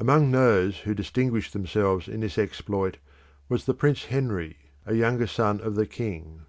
Among 0.00 0.32
those 0.32 0.78
who 0.78 0.94
distinguished 0.96 1.52
themselves 1.52 2.08
in 2.08 2.18
this 2.18 2.38
exploit 2.38 2.96
was 3.48 3.66
the 3.66 3.72
Prince 3.72 4.06
Henry, 4.06 4.58
a 4.84 4.96
younger 4.96 5.28
son 5.28 5.60
of 5.60 5.76
the 5.76 5.86
king. 5.86 6.44